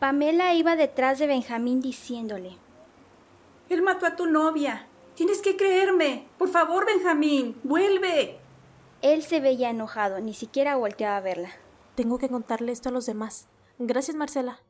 Pamela 0.00 0.54
iba 0.54 0.76
detrás 0.76 1.18
de 1.18 1.26
Benjamín 1.26 1.82
diciéndole, 1.82 2.56
Él 3.68 3.82
mató 3.82 4.06
a 4.06 4.16
tu 4.16 4.24
novia. 4.24 4.88
Tienes 5.14 5.42
que 5.42 5.58
creerme. 5.58 6.26
Por 6.38 6.48
favor, 6.48 6.86
Benjamín, 6.86 7.60
vuelve. 7.64 8.40
Él 9.02 9.22
se 9.22 9.40
veía 9.40 9.68
enojado, 9.68 10.22
ni 10.22 10.32
siquiera 10.32 10.76
volteaba 10.76 11.18
a 11.18 11.20
verla. 11.20 11.50
Tengo 11.96 12.16
que 12.16 12.30
contarle 12.30 12.72
esto 12.72 12.88
a 12.88 12.92
los 12.92 13.04
demás. 13.04 13.48
Gracias, 13.78 14.16
Marcela. 14.16 14.60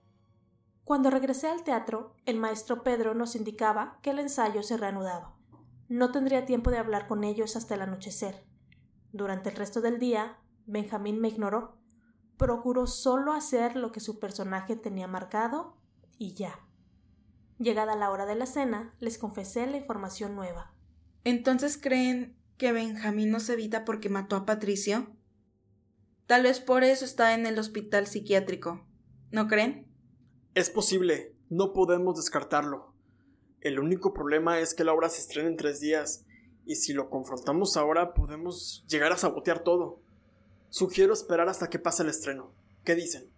Cuando 0.82 1.10
regresé 1.10 1.46
al 1.46 1.62
teatro, 1.62 2.16
el 2.26 2.36
maestro 2.36 2.82
Pedro 2.82 3.14
nos 3.14 3.36
indicaba 3.36 4.00
que 4.02 4.10
el 4.10 4.18
ensayo 4.18 4.64
se 4.64 4.76
reanudaba. 4.76 5.36
No 5.88 6.10
tendría 6.10 6.44
tiempo 6.44 6.72
de 6.72 6.78
hablar 6.78 7.06
con 7.06 7.22
ellos 7.22 7.54
hasta 7.54 7.76
el 7.76 7.82
anochecer. 7.82 8.44
Durante 9.12 9.50
el 9.50 9.54
resto 9.54 9.80
del 9.80 10.00
día, 10.00 10.38
Benjamín 10.66 11.20
me 11.20 11.28
ignoró. 11.28 11.79
Procuró 12.40 12.86
solo 12.86 13.34
hacer 13.34 13.76
lo 13.76 13.92
que 13.92 14.00
su 14.00 14.18
personaje 14.18 14.74
tenía 14.74 15.06
marcado 15.06 15.76
y 16.16 16.32
ya. 16.32 16.58
Llegada 17.58 17.94
la 17.96 18.10
hora 18.10 18.24
de 18.24 18.34
la 18.34 18.46
cena, 18.46 18.94
les 18.98 19.18
confesé 19.18 19.66
la 19.66 19.76
información 19.76 20.34
nueva. 20.34 20.72
¿Entonces 21.24 21.76
creen 21.76 22.34
que 22.56 22.72
Benjamín 22.72 23.30
nos 23.30 23.50
evita 23.50 23.84
porque 23.84 24.08
mató 24.08 24.36
a 24.36 24.46
Patricio? 24.46 25.14
Tal 26.24 26.44
vez 26.44 26.60
por 26.60 26.82
eso 26.82 27.04
está 27.04 27.34
en 27.34 27.44
el 27.44 27.58
hospital 27.58 28.06
psiquiátrico. 28.06 28.86
¿No 29.30 29.46
creen? 29.46 29.86
Es 30.54 30.70
posible, 30.70 31.36
no 31.50 31.74
podemos 31.74 32.16
descartarlo. 32.16 32.94
El 33.60 33.78
único 33.78 34.14
problema 34.14 34.60
es 34.60 34.72
que 34.72 34.84
la 34.84 34.94
obra 34.94 35.10
se 35.10 35.20
estrena 35.20 35.50
en 35.50 35.58
tres 35.58 35.78
días, 35.78 36.24
y 36.64 36.76
si 36.76 36.94
lo 36.94 37.10
confrontamos 37.10 37.76
ahora 37.76 38.14
podemos 38.14 38.82
llegar 38.88 39.12
a 39.12 39.18
sabotear 39.18 39.62
todo. 39.62 40.00
Sugiero 40.70 41.12
esperar 41.12 41.48
hasta 41.48 41.68
que 41.68 41.80
pase 41.80 42.04
el 42.04 42.08
estreno. 42.08 42.52
¿Qué 42.84 42.94
dicen? 42.94 43.28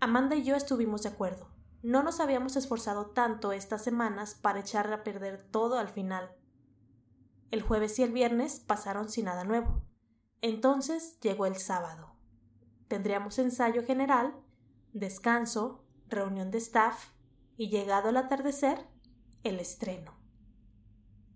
Amanda 0.00 0.34
y 0.34 0.42
yo 0.42 0.56
estuvimos 0.56 1.04
de 1.04 1.10
acuerdo. 1.10 1.48
No 1.82 2.02
nos 2.02 2.18
habíamos 2.18 2.56
esforzado 2.56 3.06
tanto 3.06 3.52
estas 3.52 3.84
semanas 3.84 4.34
para 4.34 4.60
echar 4.60 4.92
a 4.92 5.04
perder 5.04 5.46
todo 5.50 5.78
al 5.78 5.88
final. 5.88 6.32
El 7.52 7.62
jueves 7.62 7.98
y 8.00 8.02
el 8.02 8.10
viernes 8.10 8.58
pasaron 8.58 9.08
sin 9.08 9.26
nada 9.26 9.44
nuevo. 9.44 9.82
Entonces 10.40 11.20
llegó 11.20 11.46
el 11.46 11.56
sábado. 11.56 12.16
Tendríamos 12.88 13.38
ensayo 13.38 13.84
general, 13.84 14.34
descanso, 14.92 15.84
reunión 16.08 16.50
de 16.50 16.58
staff 16.58 17.10
y 17.56 17.70
llegado 17.70 18.08
el 18.08 18.16
atardecer, 18.16 18.88
el 19.44 19.60
estreno. 19.60 20.18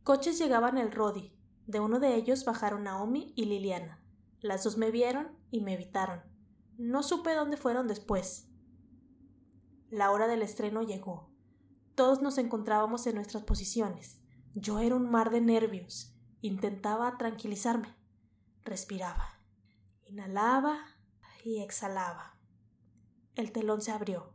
Coches 0.02 0.38
llegaban 0.38 0.76
el 0.76 0.90
Rodi. 0.90 1.32
De 1.66 1.78
uno 1.78 2.00
de 2.00 2.16
ellos 2.16 2.44
bajaron 2.44 2.84
Naomi 2.84 3.32
y 3.36 3.44
Liliana. 3.44 3.97
Las 4.40 4.64
dos 4.64 4.76
me 4.76 4.90
vieron 4.90 5.28
y 5.50 5.60
me 5.60 5.74
evitaron. 5.74 6.22
No 6.76 7.02
supe 7.02 7.34
dónde 7.34 7.56
fueron 7.56 7.88
después. 7.88 8.48
La 9.90 10.10
hora 10.10 10.28
del 10.28 10.42
estreno 10.42 10.82
llegó. 10.82 11.30
Todos 11.94 12.22
nos 12.22 12.38
encontrábamos 12.38 13.06
en 13.06 13.16
nuestras 13.16 13.42
posiciones. 13.42 14.20
Yo 14.54 14.78
era 14.78 14.94
un 14.94 15.10
mar 15.10 15.30
de 15.30 15.40
nervios. 15.40 16.14
Intentaba 16.40 17.16
tranquilizarme. 17.18 17.96
Respiraba. 18.64 19.40
Inhalaba 20.04 20.78
y 21.42 21.60
exhalaba. 21.62 22.38
El 23.34 23.50
telón 23.50 23.82
se 23.82 23.90
abrió. 23.90 24.32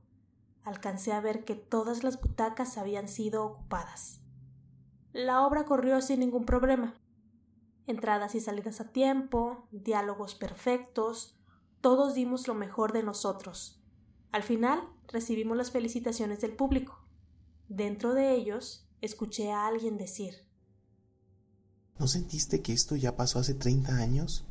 Alcancé 0.63 1.13
a 1.13 1.21
ver 1.21 1.45
que 1.45 1.55
todas 1.55 2.03
las 2.03 2.19
butacas 2.19 2.77
habían 2.77 3.07
sido 3.07 3.45
ocupadas. 3.45 4.21
La 5.13 5.45
obra 5.45 5.65
corrió 5.65 6.01
sin 6.01 6.19
ningún 6.19 6.45
problema. 6.45 6.95
Entradas 7.85 8.35
y 8.35 8.39
salidas 8.39 8.79
a 8.81 8.91
tiempo, 8.91 9.67
diálogos 9.71 10.35
perfectos, 10.35 11.35
todos 11.81 12.13
dimos 12.13 12.47
lo 12.47 12.53
mejor 12.53 12.93
de 12.93 13.03
nosotros. 13.03 13.81
Al 14.31 14.43
final 14.43 14.87
recibimos 15.07 15.57
las 15.57 15.71
felicitaciones 15.71 16.41
del 16.41 16.55
público. 16.55 16.99
Dentro 17.67 18.13
de 18.13 18.33
ellos 18.33 18.87
escuché 19.01 19.51
a 19.51 19.67
alguien 19.67 19.97
decir 19.97 20.45
¿No 21.99 22.07
sentiste 22.07 22.61
que 22.61 22.73
esto 22.73 22.95
ya 22.95 23.15
pasó 23.15 23.39
hace 23.39 23.53
30 23.53 23.95
años? 23.95 24.45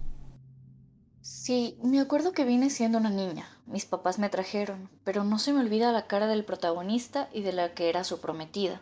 Sí, 1.20 1.78
me 1.82 2.00
acuerdo 2.00 2.32
que 2.32 2.44
vine 2.44 2.70
siendo 2.70 2.98
una 2.98 3.10
niña. 3.10 3.46
Mis 3.66 3.84
papás 3.84 4.18
me 4.18 4.28
trajeron, 4.28 4.90
pero 5.04 5.24
no 5.24 5.38
se 5.38 5.52
me 5.52 5.60
olvida 5.60 5.92
la 5.92 6.06
cara 6.06 6.26
del 6.26 6.44
protagonista 6.44 7.28
y 7.32 7.42
de 7.42 7.52
la 7.52 7.74
que 7.74 7.88
era 7.88 8.04
su 8.04 8.20
prometida. 8.20 8.80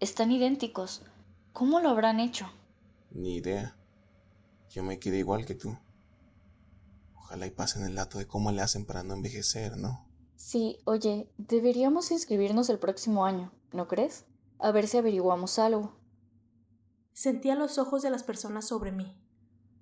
Están 0.00 0.32
idénticos. 0.32 1.02
¿Cómo 1.52 1.80
lo 1.80 1.90
habrán 1.90 2.20
hecho? 2.20 2.50
Ni 3.10 3.36
idea. 3.36 3.77
Yo 4.70 4.82
me 4.82 4.98
quedé 4.98 5.18
igual 5.18 5.46
que 5.46 5.54
tú. 5.54 5.76
Ojalá 7.16 7.46
y 7.46 7.50
pasen 7.50 7.84
el 7.84 7.94
dato 7.94 8.18
de 8.18 8.26
cómo 8.26 8.52
le 8.52 8.62
hacen 8.62 8.84
para 8.84 9.02
no 9.02 9.14
envejecer, 9.14 9.76
¿no? 9.76 10.06
Sí, 10.36 10.78
oye, 10.84 11.30
deberíamos 11.36 12.10
inscribirnos 12.10 12.70
el 12.70 12.78
próximo 12.78 13.26
año, 13.26 13.52
¿no 13.72 13.88
crees? 13.88 14.24
A 14.58 14.70
ver 14.70 14.88
si 14.88 14.96
averiguamos 14.96 15.58
algo. 15.58 15.96
Sentía 17.12 17.54
los 17.54 17.78
ojos 17.78 18.02
de 18.02 18.10
las 18.10 18.22
personas 18.22 18.66
sobre 18.66 18.92
mí. 18.92 19.20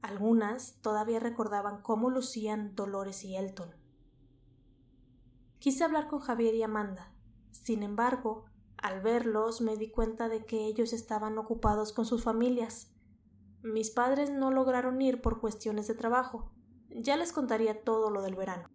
Algunas 0.02 0.80
todavía 0.80 1.20
recordaban 1.20 1.82
cómo 1.82 2.10
lucían 2.10 2.74
Dolores 2.74 3.24
y 3.24 3.36
Elton. 3.36 3.74
Quise 5.58 5.84
hablar 5.84 6.08
con 6.08 6.20
Javier 6.20 6.54
y 6.54 6.62
Amanda. 6.62 7.12
Sin 7.50 7.82
embargo, 7.82 8.44
al 8.76 9.00
verlos 9.00 9.60
me 9.60 9.76
di 9.76 9.90
cuenta 9.90 10.28
de 10.28 10.44
que 10.44 10.66
ellos 10.66 10.92
estaban 10.92 11.38
ocupados 11.38 11.92
con 11.92 12.06
sus 12.06 12.22
familias. 12.22 12.88
Mis 13.66 13.90
padres 13.90 14.30
no 14.30 14.52
lograron 14.52 15.02
ir 15.02 15.20
por 15.20 15.40
cuestiones 15.40 15.88
de 15.88 15.94
trabajo. 15.96 16.52
Ya 16.88 17.16
les 17.16 17.32
contaría 17.32 17.82
todo 17.82 18.10
lo 18.10 18.22
del 18.22 18.36
verano. 18.36 18.70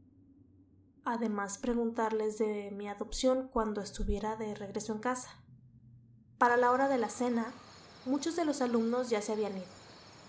Además, 1.06 1.58
preguntarles 1.58 2.38
de 2.38 2.72
mi 2.72 2.90
adopción 2.90 3.48
cuando 3.54 3.80
estuviera 3.80 4.36
de 4.36 4.54
regreso 4.54 4.92
en 4.92 5.00
casa. 5.00 5.30
Para 6.38 6.58
la 6.58 6.72
hora 6.72 6.90
de 6.90 6.98
la 6.98 7.10
cena, 7.10 7.54
muchos 8.06 8.36
de 8.36 8.44
los 8.44 8.62
alumnos 8.62 9.10
ya 9.10 9.22
se 9.22 9.32
habían 9.32 9.56
ido. 9.56 9.66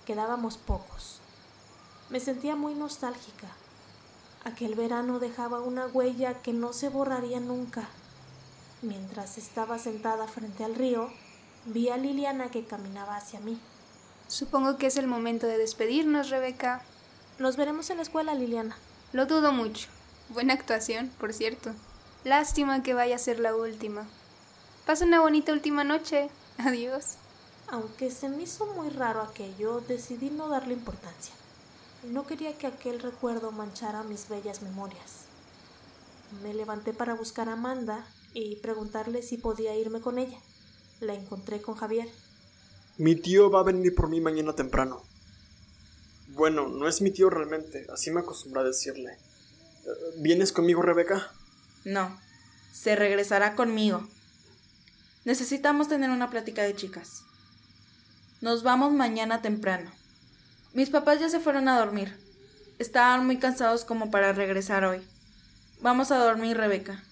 Quedábamos 0.07 0.59
pocos. 0.59 1.19
Me 2.09 2.21
sentía 2.21 2.55
muy 2.55 2.77
nostálgica. 2.77 3.49
Aquel 4.45 4.77
verano 4.77 5.19
dejaba 5.19 5.61
una 5.61 5.89
huella 5.89 6.41
que 6.41 6.53
no 6.53 6.73
se 6.73 6.89
borraría 6.89 7.41
nunca. 7.41 7.89
Mientras 8.81 9.39
estaba 9.39 9.81
sentada 9.81 10.29
frente 10.29 10.63
al 10.63 10.77
río, 10.77 11.11
vi 11.67 11.89
a 11.89 11.97
Liliana 11.97 12.53
que 12.53 12.65
caminaba 12.65 13.17
hacia 13.17 13.41
mí. 13.41 13.59
Supongo 14.33 14.79
que 14.79 14.87
es 14.87 14.97
el 14.97 15.07
momento 15.07 15.47
de 15.47 15.59
despedirnos, 15.59 16.31
Rebeca. 16.31 16.81
Nos 17.39 17.59
veremos 17.59 17.91
en 17.91 17.99
la 17.99 18.03
escuela, 18.03 18.35
Liliana. 18.35 18.79
Lo 19.13 19.27
dudo 19.27 19.53
mucho. 19.53 19.89
Buena 20.31 20.55
actuación, 20.55 21.11
por 21.21 21.35
cierto. 21.35 21.75
Lástima 22.25 22.83
que 22.83 22.95
vaya 22.95 23.17
a 23.17 23.19
ser 23.19 23.39
la 23.39 23.55
última. 23.55 24.09
Pasa 24.87 25.05
una 25.05 25.21
bonita 25.21 25.53
última 25.53 25.85
noche. 25.85 26.31
Adiós. 26.57 27.17
Aunque 27.69 28.11
se 28.11 28.31
me 28.31 28.45
hizo 28.45 28.65
muy 28.73 28.89
raro 28.89 29.21
aquello, 29.21 29.83
decidí 29.87 30.31
no 30.31 30.49
darle 30.49 30.73
importancia. 30.73 31.35
No 32.03 32.27
quería 32.27 32.57
que 32.57 32.67
aquel 32.67 33.01
recuerdo 33.01 33.53
manchara 33.53 34.03
mis 34.03 34.31
bellas 34.31 34.63
memorias. 34.63 35.27
Me 36.43 36.55
levanté 36.55 36.95
para 36.95 37.13
buscar 37.13 37.51
a 37.51 37.53
Amanda 37.53 38.07
y 38.33 38.57
preguntarle 38.57 39.21
si 39.21 39.37
podía 39.37 39.77
irme 39.77 40.01
con 40.01 40.19
ella. 40.19 40.39
La 41.01 41.13
encontré 41.13 41.61
con 41.61 41.75
Javier. 41.75 42.09
Mi 42.99 43.17
tío 43.17 43.51
va 43.51 43.61
a 43.61 43.65
venir 43.65 43.95
por 43.95 44.09
mí 44.09 44.21
mañana 44.21 44.55
temprano. 44.55 45.03
Bueno, 46.29 46.69
no 46.69 46.89
es 46.89 47.01
mi 47.01 47.11
tío 47.11 47.31
realmente, 47.31 47.87
así 47.93 48.11
me 48.11 48.21
acostumbro 48.21 48.61
a 48.61 48.65
decirle. 48.65 49.19
¿Vienes 50.19 50.53
conmigo, 50.53 50.83
Rebeca? 50.83 51.31
No, 51.85 52.19
se 52.73 52.97
regresará 52.97 53.55
conmigo. 53.55 54.07
Necesitamos 55.25 55.89
tener 55.89 56.11
una 56.11 56.31
plática 56.31 56.63
de 56.63 56.75
chicas. 56.75 57.23
Nos 58.41 58.63
vamos 58.63 58.93
mañana 58.93 59.43
temprano. 59.43 59.91
Mis 60.73 60.91
papás 60.91 61.21
ya 61.21 61.29
se 61.29 61.41
fueron 61.41 61.69
a 61.69 61.79
dormir. 61.79 62.17
Estaban 62.79 63.25
muy 63.27 63.39
cansados 63.39 63.85
como 63.85 64.11
para 64.11 64.33
regresar 64.33 64.85
hoy. 64.85 65.01
Vamos 65.81 66.11
a 66.11 66.19
dormir, 66.19 66.57
Rebeca. 66.57 67.03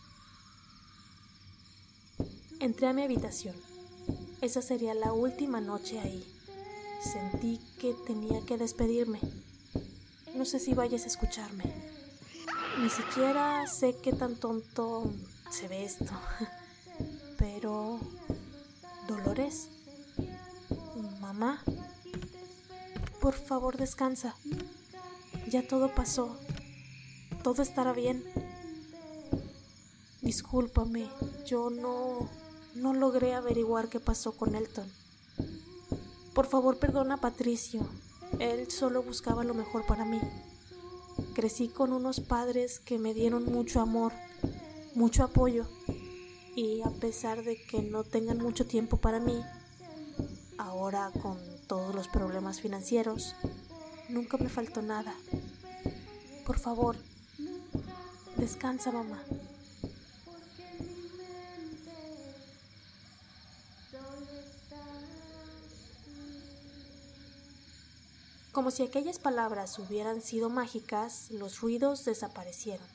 Entré 2.59 2.89
a 2.89 2.93
mi 2.93 3.03
habitación. 3.03 3.55
Esa 4.41 4.63
sería 4.63 4.95
la 4.95 5.13
última 5.13 5.61
noche 5.61 6.01
ahí. 6.01 6.25
Sentí 7.03 7.61
que 7.79 7.95
tenía 8.07 8.41
que 8.47 8.57
despedirme. 8.57 9.21
No 10.35 10.47
sé 10.47 10.59
si 10.59 10.73
vayas 10.73 11.05
a 11.05 11.09
escucharme. 11.09 11.65
Ni 12.79 12.89
siquiera 12.89 13.67
sé 13.67 13.97
qué 14.03 14.13
tan 14.13 14.37
tonto 14.37 15.13
se 15.51 15.69
ve 15.69 15.85
esto. 15.85 16.13
Pero... 17.39 18.01
Dolores. 19.07 19.69
Mamá. 21.21 21.63
Por 23.21 23.35
favor, 23.35 23.77
descansa. 23.77 24.37
Ya 25.49 25.67
todo 25.67 25.95
pasó. 25.95 26.35
Todo 27.43 27.63
estará 27.63 27.93
bien. 27.93 28.25
Discúlpame, 30.23 31.09
yo 31.45 31.71
no 31.71 32.29
no 32.81 32.95
logré 32.95 33.35
averiguar 33.35 33.89
qué 33.89 34.01
pasó 34.01 34.33
con 34.33 34.55
Elton. 34.55 34.91
Por 36.35 36.47
favor, 36.47 36.79
perdona 36.79 37.15
a 37.15 37.21
Patricio. 37.21 37.87
Él 38.39 38.71
solo 38.71 39.03
buscaba 39.03 39.45
lo 39.45 39.55
mejor 39.55 39.87
para 39.87 40.05
mí. 40.05 40.21
Crecí 41.35 41.69
con 41.69 41.93
unos 41.93 42.21
padres 42.21 42.81
que 42.81 42.99
me 42.99 43.15
dieron 43.15 43.45
mucho 43.45 43.81
amor 43.81 44.13
mucho 44.95 45.25
apoyo 45.25 45.67
y 46.57 46.83
a 46.83 46.91
pesar 46.91 47.45
de 47.45 47.57
que 47.57 47.83
no 47.83 48.05
tengan 48.05 48.39
mucho 48.39 48.67
tiempo 48.67 48.97
para 48.97 49.21
mí, 49.21 49.41
ahora 50.59 51.11
con 51.23 51.39
todos 51.67 51.95
los 51.95 52.09
problemas 52.09 52.61
financieros, 52.61 53.35
nunca 54.09 54.37
me 54.37 54.49
faltó 54.49 54.83
nada. 54.83 55.15
Por 56.45 56.59
favor, 56.59 56.97
descansa 58.37 58.91
mamá. 58.91 59.23
Si 68.71 68.85
aquellas 68.85 69.19
palabras 69.19 69.77
hubieran 69.81 70.23
sido 70.23 70.49
mágicas, 70.49 71.31
los 71.33 71.61
ruidos 71.61 72.05
desaparecieron. 72.05 72.87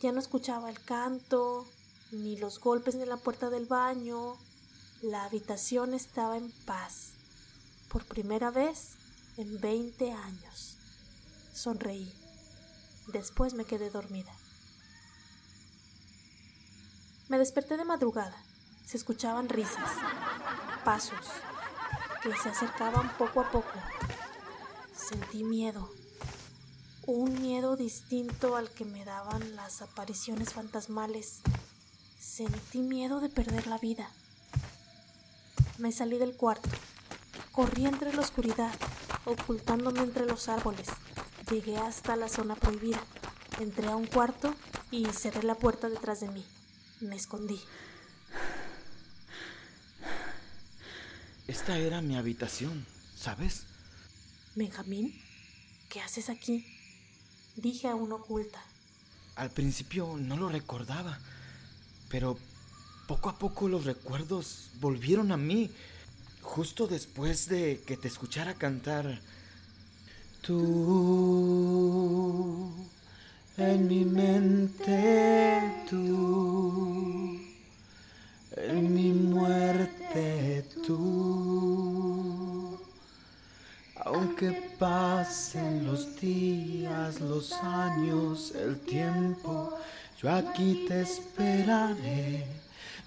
Ya 0.00 0.10
no 0.10 0.18
escuchaba 0.18 0.68
el 0.68 0.82
canto, 0.82 1.64
ni 2.10 2.36
los 2.36 2.58
golpes 2.58 2.96
en 2.96 3.08
la 3.08 3.16
puerta 3.16 3.50
del 3.50 3.66
baño. 3.66 4.36
La 5.00 5.24
habitación 5.24 5.94
estaba 5.94 6.36
en 6.36 6.50
paz. 6.66 7.12
Por 7.88 8.04
primera 8.04 8.50
vez 8.50 8.96
en 9.36 9.60
veinte 9.60 10.12
años. 10.12 10.76
Sonreí. 11.54 12.12
Después 13.12 13.54
me 13.54 13.64
quedé 13.64 13.90
dormida. 13.90 14.32
Me 17.28 17.38
desperté 17.38 17.76
de 17.76 17.84
madrugada. 17.84 18.36
Se 18.86 18.96
escuchaban 18.96 19.48
risas, 19.48 19.92
pasos, 20.84 21.26
que 22.22 22.36
se 22.36 22.48
acercaban 22.48 23.16
poco 23.16 23.40
a 23.40 23.50
poco. 23.50 23.70
Sentí 25.08 25.44
miedo. 25.44 25.90
Un 27.06 27.40
miedo 27.40 27.76
distinto 27.76 28.56
al 28.56 28.70
que 28.70 28.84
me 28.84 29.04
daban 29.04 29.56
las 29.56 29.82
apariciones 29.82 30.52
fantasmales. 30.52 31.40
Sentí 32.20 32.80
miedo 32.80 33.20
de 33.20 33.30
perder 33.30 33.66
la 33.66 33.78
vida. 33.78 34.10
Me 35.78 35.90
salí 35.90 36.18
del 36.18 36.36
cuarto. 36.36 36.68
Corrí 37.50 37.86
entre 37.86 38.12
la 38.12 38.20
oscuridad, 38.20 38.72
ocultándome 39.24 40.00
entre 40.00 40.26
los 40.26 40.48
árboles. 40.48 40.88
Llegué 41.50 41.78
hasta 41.78 42.16
la 42.16 42.28
zona 42.28 42.54
prohibida. 42.54 43.02
Entré 43.58 43.88
a 43.88 43.96
un 43.96 44.06
cuarto 44.06 44.54
y 44.90 45.06
cerré 45.06 45.42
la 45.42 45.54
puerta 45.54 45.88
detrás 45.88 46.20
de 46.20 46.28
mí. 46.28 46.44
Me 47.00 47.16
escondí. 47.16 47.60
Esta 51.48 51.78
era 51.78 52.00
mi 52.02 52.16
habitación, 52.16 52.86
¿sabes? 53.16 53.69
Benjamín, 54.56 55.14
¿qué 55.88 56.00
haces 56.00 56.28
aquí? 56.28 56.66
Dije 57.54 57.86
aún 57.86 58.10
oculta. 58.12 58.60
Al 59.36 59.50
principio 59.50 60.16
no 60.18 60.36
lo 60.36 60.48
recordaba, 60.48 61.20
pero 62.08 62.36
poco 63.06 63.28
a 63.28 63.38
poco 63.38 63.68
los 63.68 63.84
recuerdos 63.84 64.70
volvieron 64.80 65.30
a 65.30 65.36
mí, 65.36 65.70
justo 66.42 66.88
después 66.88 67.48
de 67.48 67.80
que 67.86 67.96
te 67.96 68.08
escuchara 68.08 68.54
cantar. 68.54 69.20
Tú, 70.42 70.56
en 73.56 73.86
mi 73.86 74.04
mente, 74.04 75.84
tú, 75.88 77.40
en 78.56 78.94
mi 78.94 79.12
muerte, 79.12 80.39
Aunque 84.40 84.70
pasen 84.78 85.84
los 85.84 86.18
días, 86.18 87.20
los 87.20 87.52
años, 87.52 88.52
el 88.54 88.80
tiempo, 88.80 89.76
yo 90.22 90.30
aquí 90.32 90.86
te 90.88 91.02
esperaré, 91.02 92.46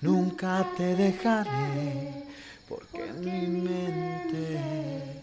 nunca 0.02 0.70
te 0.78 0.96
dejaré, 0.96 2.26
porque 2.70 3.08
en 3.08 3.20
mi 3.22 3.48
mente 3.48 5.22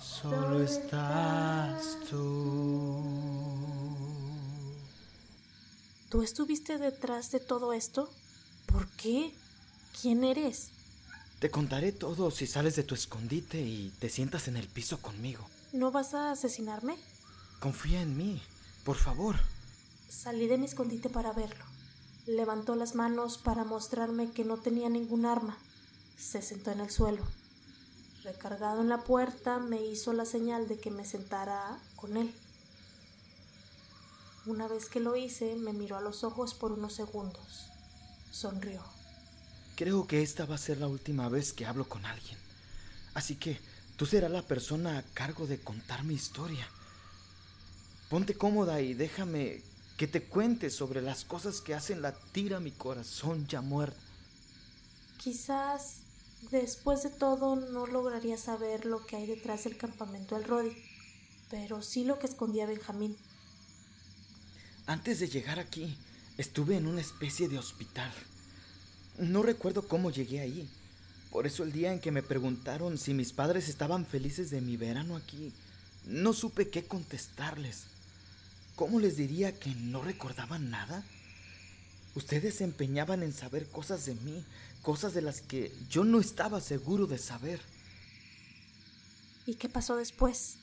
solo 0.00 0.62
estás 0.62 1.98
tú. 2.08 3.02
¿Tú 6.08 6.22
estuviste 6.22 6.78
detrás 6.78 7.30
de 7.30 7.40
todo 7.40 7.74
esto? 7.74 8.08
¿Por 8.64 8.88
qué? 8.92 9.34
¿Quién 10.00 10.24
eres? 10.24 10.73
Te 11.44 11.50
contaré 11.50 11.92
todo 11.92 12.30
si 12.30 12.46
sales 12.46 12.74
de 12.74 12.84
tu 12.84 12.94
escondite 12.94 13.60
y 13.60 13.92
te 13.98 14.08
sientas 14.08 14.48
en 14.48 14.56
el 14.56 14.66
piso 14.66 15.02
conmigo. 15.02 15.44
¿No 15.74 15.92
vas 15.92 16.14
a 16.14 16.30
asesinarme? 16.30 16.96
Confía 17.60 18.00
en 18.00 18.16
mí, 18.16 18.40
por 18.82 18.96
favor. 18.96 19.36
Salí 20.08 20.46
de 20.46 20.56
mi 20.56 20.64
escondite 20.64 21.10
para 21.10 21.34
verlo. 21.34 21.62
Levantó 22.24 22.76
las 22.76 22.94
manos 22.94 23.36
para 23.36 23.62
mostrarme 23.62 24.30
que 24.30 24.42
no 24.42 24.56
tenía 24.56 24.88
ningún 24.88 25.26
arma. 25.26 25.58
Se 26.16 26.40
sentó 26.40 26.70
en 26.70 26.80
el 26.80 26.90
suelo. 26.90 27.22
Recargado 28.22 28.80
en 28.80 28.88
la 28.88 29.04
puerta, 29.04 29.58
me 29.58 29.84
hizo 29.84 30.14
la 30.14 30.24
señal 30.24 30.66
de 30.66 30.78
que 30.78 30.90
me 30.90 31.04
sentara 31.04 31.78
con 31.94 32.16
él. 32.16 32.34
Una 34.46 34.66
vez 34.66 34.88
que 34.88 34.98
lo 34.98 35.14
hice, 35.14 35.56
me 35.56 35.74
miró 35.74 35.98
a 35.98 36.00
los 36.00 36.24
ojos 36.24 36.54
por 36.54 36.72
unos 36.72 36.94
segundos. 36.94 37.66
Sonrió. 38.30 38.80
Creo 39.76 40.06
que 40.06 40.22
esta 40.22 40.46
va 40.46 40.54
a 40.54 40.58
ser 40.58 40.78
la 40.78 40.86
última 40.86 41.28
vez 41.28 41.52
que 41.52 41.66
hablo 41.66 41.88
con 41.88 42.06
alguien. 42.06 42.38
Así 43.14 43.36
que 43.36 43.58
tú 43.96 44.06
serás 44.06 44.30
la 44.30 44.42
persona 44.42 44.98
a 44.98 45.02
cargo 45.02 45.46
de 45.46 45.60
contar 45.60 46.04
mi 46.04 46.14
historia. 46.14 46.68
Ponte 48.08 48.34
cómoda 48.34 48.80
y 48.80 48.94
déjame 48.94 49.62
que 49.96 50.06
te 50.06 50.22
cuente 50.22 50.70
sobre 50.70 51.00
las 51.02 51.24
cosas 51.24 51.60
que 51.60 51.74
hacen 51.74 52.02
latir 52.02 52.54
a 52.54 52.60
mi 52.60 52.70
corazón 52.70 53.46
ya 53.46 53.60
muerto. 53.60 53.98
Quizás 55.18 56.00
después 56.50 57.02
de 57.02 57.10
todo 57.10 57.56
no 57.56 57.86
lograría 57.86 58.36
saber 58.36 58.84
lo 58.84 59.06
que 59.06 59.16
hay 59.16 59.26
detrás 59.26 59.64
del 59.64 59.76
campamento 59.76 60.36
del 60.36 60.44
Rodi, 60.44 60.76
pero 61.50 61.82
sí 61.82 62.04
lo 62.04 62.18
que 62.18 62.26
escondía 62.26 62.66
Benjamín. 62.66 63.16
Antes 64.86 65.20
de 65.20 65.28
llegar 65.28 65.58
aquí, 65.58 65.96
estuve 66.36 66.76
en 66.76 66.86
una 66.86 67.00
especie 67.00 67.48
de 67.48 67.58
hospital. 67.58 68.12
No 69.18 69.42
recuerdo 69.42 69.86
cómo 69.86 70.10
llegué 70.10 70.40
ahí. 70.40 70.68
Por 71.30 71.46
eso 71.46 71.62
el 71.62 71.72
día 71.72 71.92
en 71.92 72.00
que 72.00 72.10
me 72.10 72.22
preguntaron 72.22 72.98
si 72.98 73.14
mis 73.14 73.32
padres 73.32 73.68
estaban 73.68 74.06
felices 74.06 74.50
de 74.50 74.60
mi 74.60 74.76
verano 74.76 75.16
aquí, 75.16 75.52
no 76.06 76.32
supe 76.32 76.68
qué 76.68 76.84
contestarles. 76.84 77.84
¿Cómo 78.76 79.00
les 79.00 79.16
diría 79.16 79.58
que 79.58 79.74
no 79.74 80.02
recordaban 80.02 80.70
nada? 80.70 81.04
Ustedes 82.14 82.56
se 82.56 82.64
empeñaban 82.64 83.22
en 83.22 83.32
saber 83.32 83.66
cosas 83.68 84.06
de 84.06 84.14
mí, 84.16 84.44
cosas 84.82 85.14
de 85.14 85.22
las 85.22 85.40
que 85.40 85.72
yo 85.88 86.04
no 86.04 86.20
estaba 86.20 86.60
seguro 86.60 87.06
de 87.06 87.18
saber. 87.18 87.60
¿Y 89.46 89.54
qué 89.54 89.68
pasó 89.68 89.96
después? 89.96 90.56